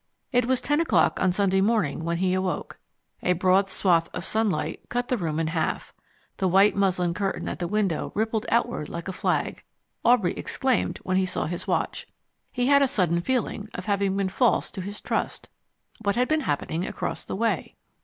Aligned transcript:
It 0.31 0.47
was 0.47 0.61
ten 0.63 0.81
o'clock 0.81 1.19
on 1.19 1.31
Sunday 1.31 1.61
morning 1.61 2.03
when 2.03 2.17
he 2.17 2.33
awoke. 2.33 2.79
A 3.21 3.33
broad 3.33 3.69
swath 3.69 4.09
of 4.15 4.25
sunlight 4.25 4.81
cut 4.89 5.09
the 5.09 5.15
room 5.17 5.39
in 5.39 5.45
half: 5.45 5.93
the 6.37 6.47
white 6.47 6.75
muslin 6.75 7.13
curtain 7.13 7.47
at 7.47 7.59
the 7.59 7.67
window 7.67 8.11
rippled 8.15 8.47
outward 8.49 8.89
like 8.89 9.07
a 9.07 9.11
flag. 9.13 9.61
Aubrey 10.03 10.33
exclaimed 10.33 10.97
when 11.03 11.17
he 11.17 11.25
saw 11.27 11.45
his 11.45 11.67
watch. 11.67 12.07
He 12.51 12.65
had 12.65 12.81
a 12.81 12.87
sudden 12.87 13.21
feeling 13.21 13.69
of 13.75 13.85
having 13.85 14.17
been 14.17 14.29
false 14.29 14.71
to 14.71 14.81
his 14.81 14.99
trust. 14.99 15.49
What 16.01 16.15
had 16.15 16.27
been 16.27 16.41
happening 16.41 16.83
across 16.83 17.23
the 17.23 17.35
way? 17.35 17.75